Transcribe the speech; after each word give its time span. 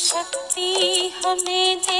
शक्ति 0.00 1.12
हमें 1.24 1.78
दे 1.86 1.99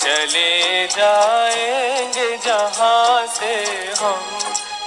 चले 0.00 0.86
जाएँगे 0.86 2.36
जहाँ 2.36 3.26
से 3.26 3.54
हम। 4.00 4.38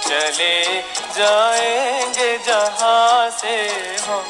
चले 0.06 0.82
जाएँगे 1.16 2.38
जहाँ 2.38 3.30
से 3.30 3.56
हम। 4.08 4.24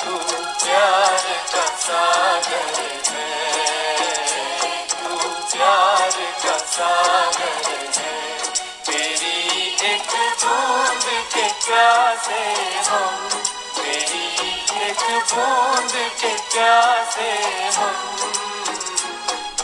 तू 0.00 0.16
प्यार 0.64 1.44
का 1.54 1.66
सागर 1.76 2.80
है। 3.10 4.86
तू 4.88 5.16
प्यार 5.28 6.10
का 6.46 6.58
सागर 6.58 7.68
है। 7.96 8.38
तेरी 8.86 9.76
एक 9.92 10.10
बूंद 10.44 11.04
के 11.34 11.48
प्यासे 11.66 12.44
हम। 12.90 13.28
तेरी 13.76 14.26
एक 14.86 15.24
बूंद 15.34 15.92
के 16.20 16.34
प्यासे 16.34 17.32
हम। 17.76 18.47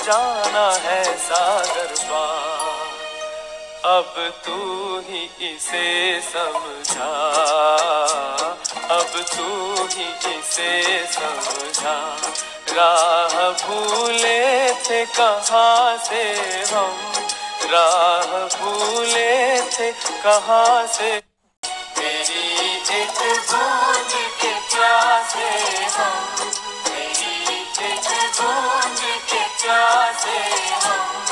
जाना 0.04 0.78
है 0.82 1.18
सागर 1.18 1.84
पार। 1.84 3.90
अब 3.90 4.32
तू 4.46 5.02
ही 5.08 5.30
इसे 5.40 6.20
समझा। 6.20 7.12
अब 8.90 9.26
तू 9.36 9.74
ही 9.84 10.38
इसे 10.38 11.06
समझा। 11.12 12.16
राह 12.68 13.50
भूले 13.50 14.72
थे 14.74 15.06
कहाँ 15.06 15.96
से 16.08 16.22
हम? 16.74 17.12
राह 17.64 18.58
भूले 18.58 19.62
थे 19.62 19.92
कहाँ 19.92 20.86
से? 20.86 21.22
तेरी 21.64 22.76
एक 23.00 23.42
बूंद 23.52 24.12
के 24.42 24.52
प्यासे 24.52 25.84
हम। 25.84 26.50
तेरी 26.84 27.54
एक 27.84 28.32
बूंद 28.40 29.00
के 29.32 29.40
प्यासे 29.40 30.38
हम। 30.86 31.31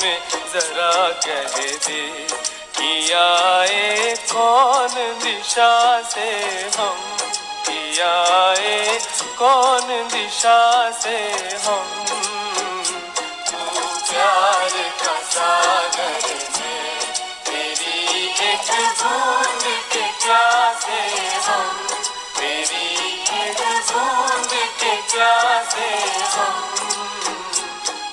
जरा 0.53 1.09
कह 1.09 1.77
दे 1.87 2.27
कि 2.77 3.11
आए 3.13 4.15
कौन 4.31 5.19
दिशा 5.23 6.01
से 6.01 6.29
हम? 6.77 7.17
कि 7.67 7.99
आए 7.99 8.99
कौन 9.39 9.87
दिशा 10.07 10.91
से 10.91 11.17
हम? 11.65 12.05
प्यार 14.09 14.69
का 15.03 15.15
सागर 15.19 16.19
तेरी 17.45 18.29
एक 18.29 18.71
बूंद 19.03 19.63
के 19.93 20.01
प्यासे 20.01 21.01
हम। 21.37 21.87
तेरी 22.39 23.13
एक 23.43 23.61
बूंद 23.91 24.49
के 24.83 24.95
प्यासे 25.01 25.89
हम। 26.23 26.67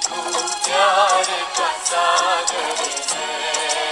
तू 0.05 0.43
प्यार 0.65 1.25
का 1.59 1.68
सागर 1.90 3.88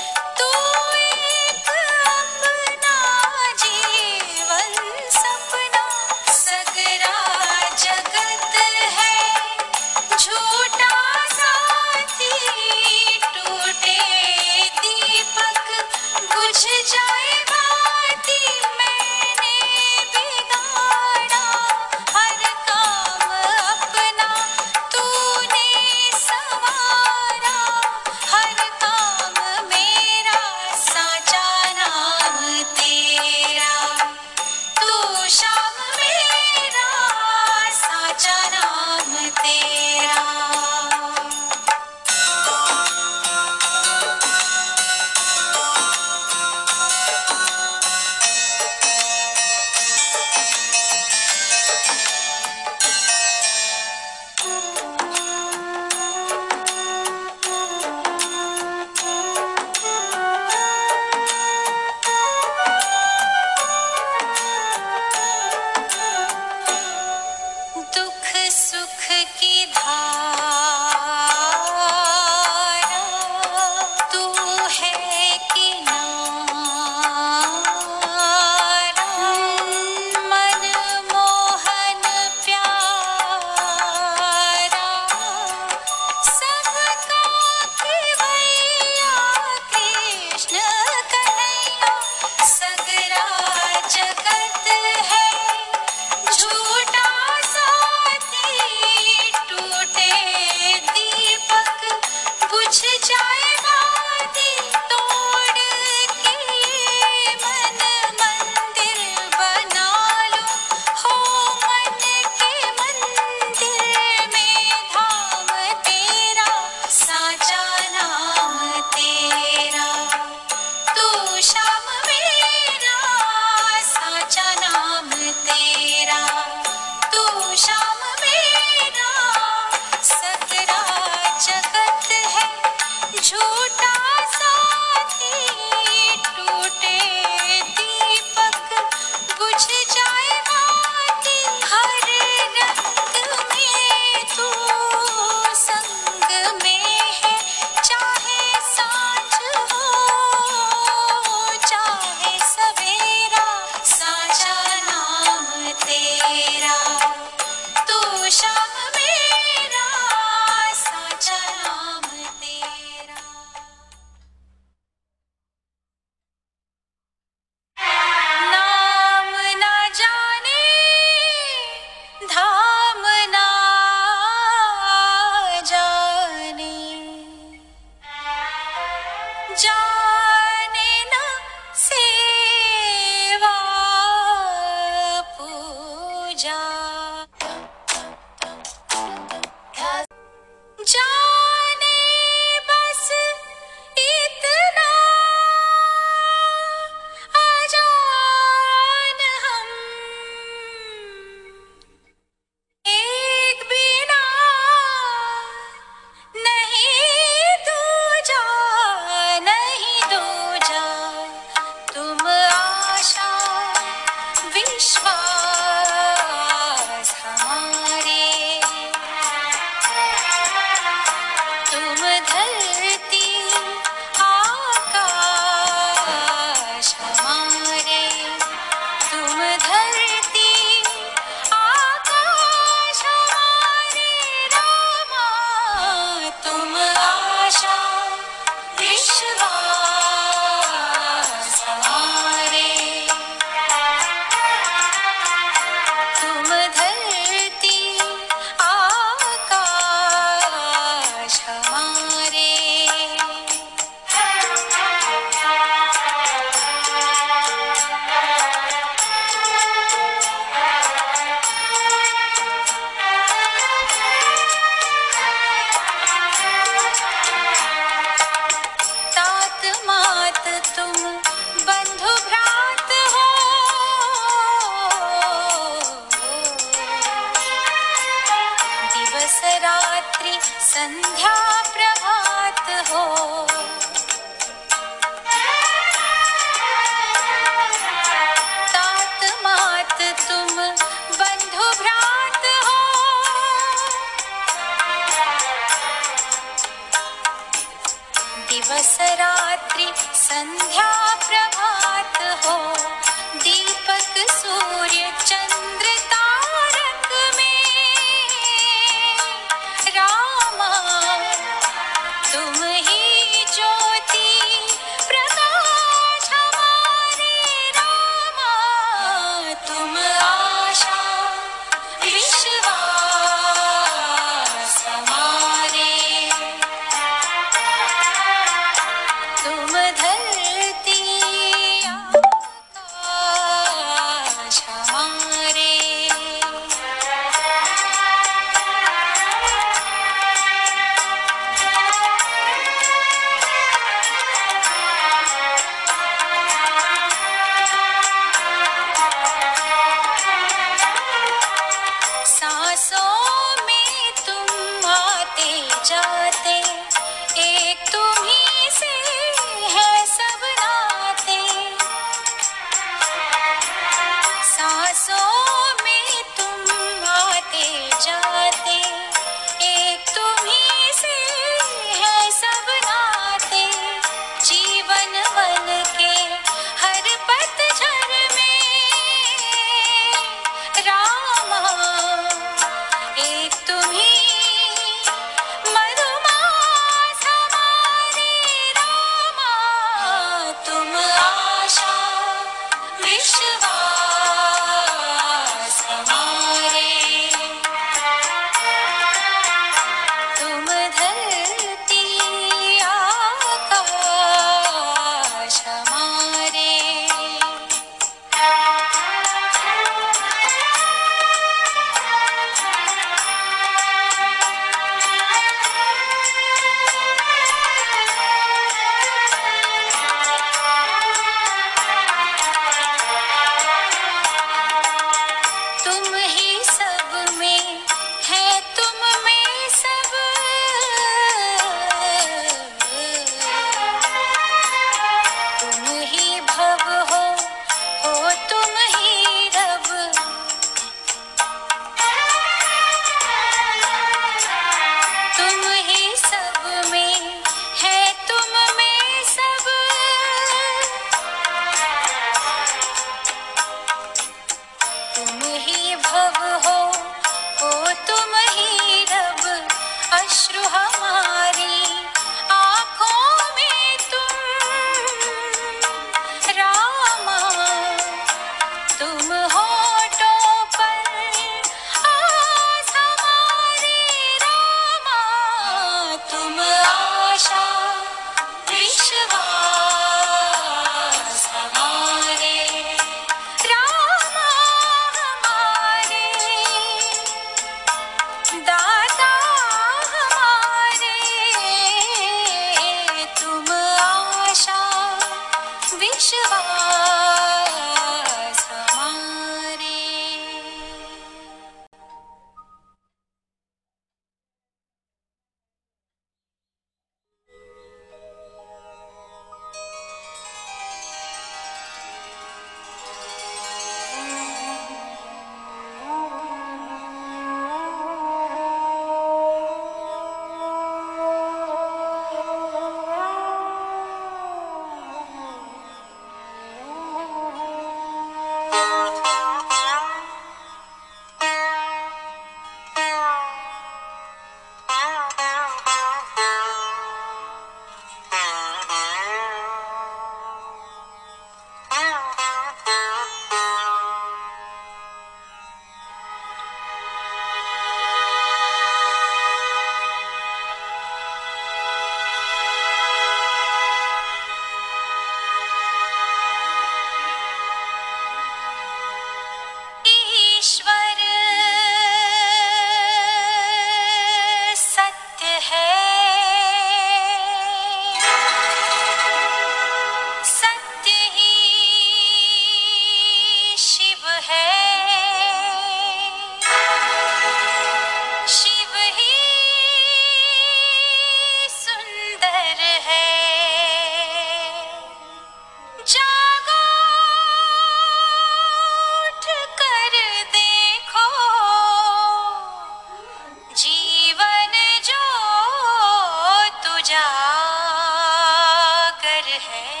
है। 599.69 600.00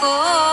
को 0.00 0.45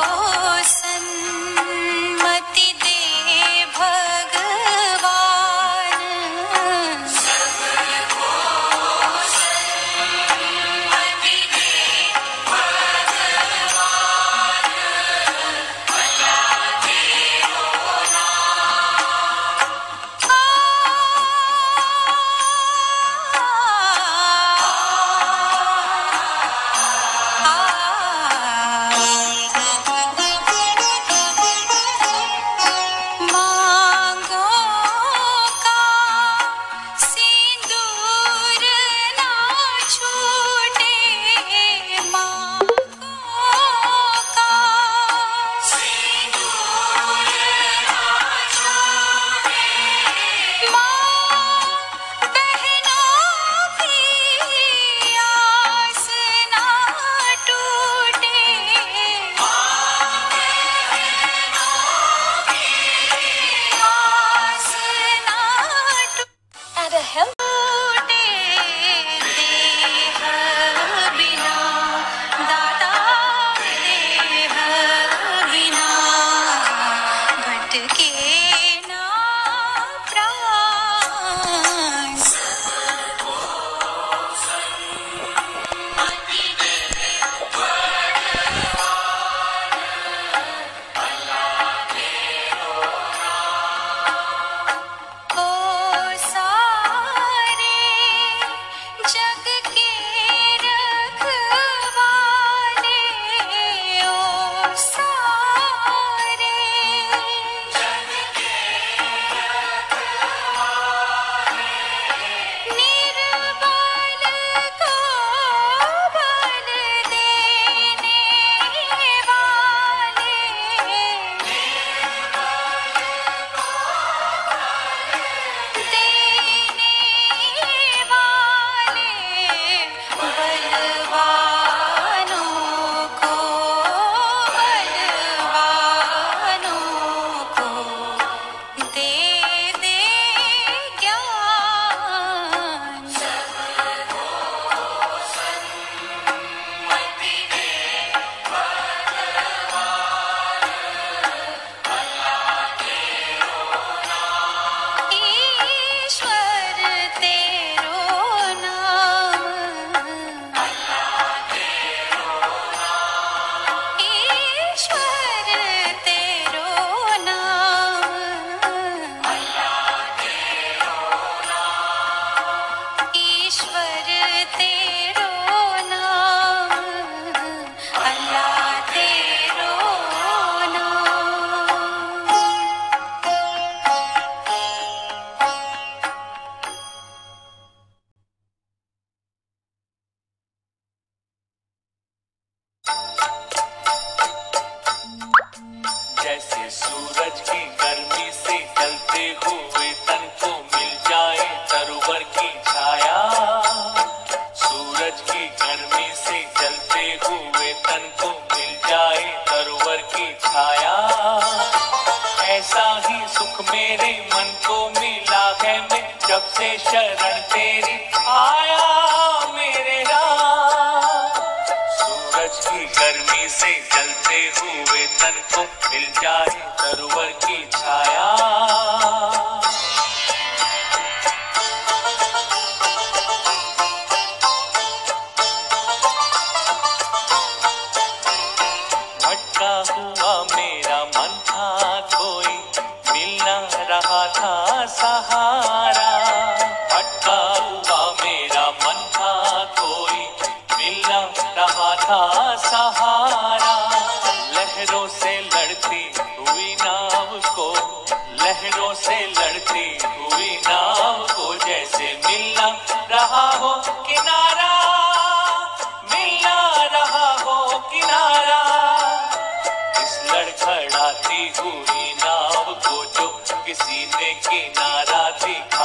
जाती 271.04 271.48
हुई 271.58 272.14
नाव 272.20 272.74
को 272.86 273.04
जो 273.16 273.28
किसी 273.66 274.06
ने 274.06 274.34
किनारा 274.46 275.30
दिखा। 275.44 275.83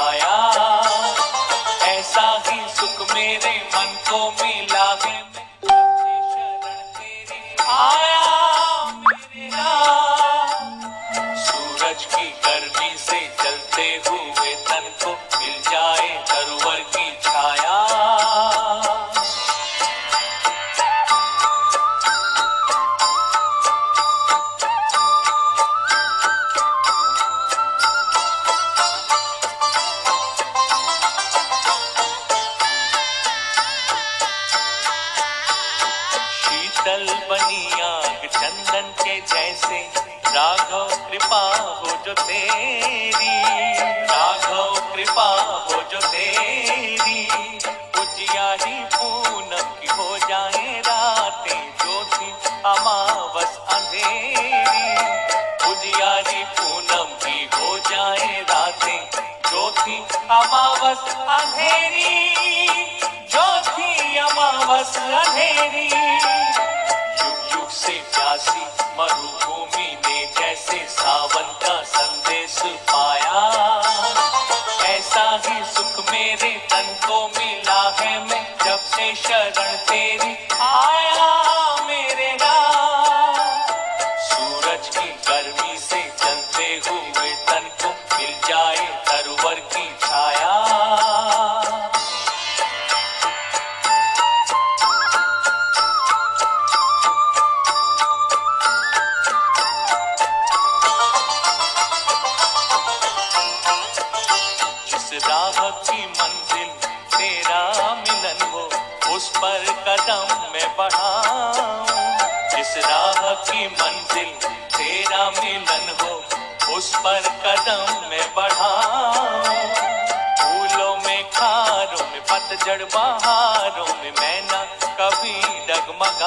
ಮಗ 126.00 126.22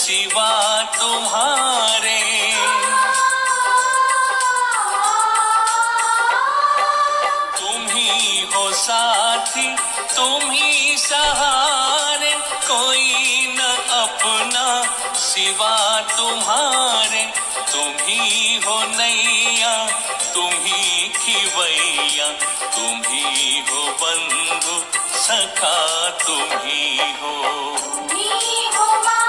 सिवा 0.05 0.81
तुम्हारे। 0.81 2.21
तुम 7.59 7.97
ही 7.97 8.41
हो 8.55 8.71
साथी, 8.71 9.75
तुम 10.15 10.51
ही 10.51 10.97
सहारे। 10.97 12.31
कोई 12.67 13.13
न 13.47 13.59
अपना 13.91 14.83
सिवा 15.15 15.99
तुम्हारे। 16.17 17.23
तुम 17.73 17.93
ही 18.01 18.55
हो 18.55 18.83
नैया, 18.83 19.87
तुम 20.33 20.51
ही 20.53 21.09
खिवैया, 21.09 22.27
तुम 22.67 23.01
ही 23.11 23.59
हो 23.59 23.87
बंधु, 24.01 24.83
सखा 25.17 26.09
तुम 26.09 26.57
ही 26.63 27.13
हो। 27.21 27.35
तुम्ही 27.95 28.65
हो 28.65 28.85
माता 28.85 29.24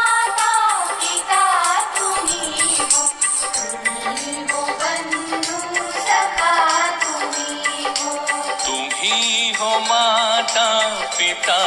ही 9.07 9.53
हो 9.53 9.79
माता 9.81 10.69
पिता 11.19 11.59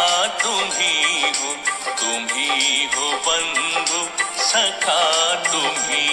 तुम 0.43 0.63
ही 0.71 1.21
हो 1.21 1.53
तुम्ही 2.01 2.85
हो 2.95 3.11
बंधु 3.27 4.03
सखा 4.43 5.01
तुम 5.51 5.71
ही। 5.87 6.09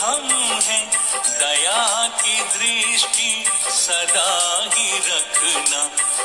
हम 0.00 0.28
हैं। 0.62 0.90
दया 1.38 2.06
की 2.06 2.40
दृष्टि 2.40 3.44
सदा 3.70 4.60
ही 4.74 4.98
रखना। 4.98 5.84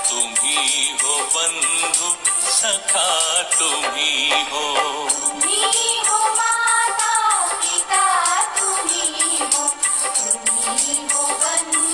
तुम 0.09 0.33
ही 0.41 0.91
हो 0.91 1.15
बंधु, 1.23 2.15
सखा 2.51 3.41
तुम 3.43 3.85
ही। 3.85 4.43
हो 4.43 4.73
हो 6.09 6.17
माता, 6.17 7.45
पिता 7.45 8.41
तुम्ही 8.41 9.39
हो। 9.39 9.67
तुम्ही 10.17 11.07
हो 11.13 11.23
बंधु 11.23 11.92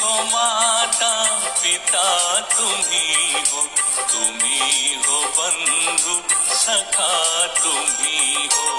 हो 0.00 0.12
माता 0.32 1.12
पिता 1.62 2.04
तुम्ही 2.56 3.42
हो 3.52 3.62
तुम्ही 4.12 4.94
हो 5.06 5.20
बंधु 5.38 6.16
सखा 6.62 7.12
तुम्ही 7.62 8.48
हो 8.56 8.74